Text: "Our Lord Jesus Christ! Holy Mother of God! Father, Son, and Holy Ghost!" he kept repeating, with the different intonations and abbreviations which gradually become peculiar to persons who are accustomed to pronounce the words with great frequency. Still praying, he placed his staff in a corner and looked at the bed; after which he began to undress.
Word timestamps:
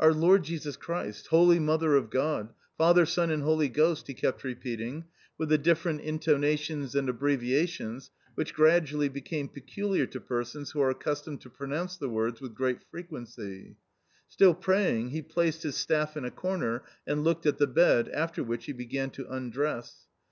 "Our 0.00 0.12
Lord 0.12 0.42
Jesus 0.42 0.76
Christ! 0.76 1.28
Holy 1.28 1.60
Mother 1.60 1.94
of 1.94 2.10
God! 2.10 2.52
Father, 2.76 3.06
Son, 3.06 3.30
and 3.30 3.44
Holy 3.44 3.68
Ghost!" 3.68 4.08
he 4.08 4.12
kept 4.14 4.42
repeating, 4.42 5.04
with 5.38 5.50
the 5.50 5.56
different 5.56 6.00
intonations 6.00 6.96
and 6.96 7.08
abbreviations 7.08 8.10
which 8.34 8.54
gradually 8.54 9.08
become 9.08 9.46
peculiar 9.48 10.04
to 10.06 10.20
persons 10.20 10.72
who 10.72 10.80
are 10.80 10.90
accustomed 10.90 11.40
to 11.42 11.48
pronounce 11.50 11.96
the 11.96 12.08
words 12.08 12.40
with 12.40 12.56
great 12.56 12.82
frequency. 12.90 13.76
Still 14.26 14.52
praying, 14.52 15.10
he 15.10 15.22
placed 15.22 15.62
his 15.62 15.76
staff 15.76 16.16
in 16.16 16.24
a 16.24 16.32
corner 16.32 16.82
and 17.06 17.22
looked 17.22 17.46
at 17.46 17.58
the 17.58 17.68
bed; 17.68 18.08
after 18.08 18.42
which 18.42 18.64
he 18.64 18.72
began 18.72 19.10
to 19.10 19.30
undress. 19.32 20.06